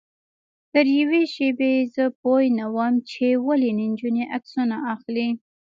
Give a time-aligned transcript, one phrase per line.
[0.71, 5.29] تر یوې شېبې زه پوی نه وم چې ولې نجونې عکسونه اخلي.